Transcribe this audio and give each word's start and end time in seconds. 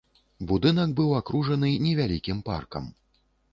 Будынак 0.51 0.95
быў 0.99 1.09
акружаны 1.19 1.71
невялікім 1.85 2.43
паркам. 2.51 2.91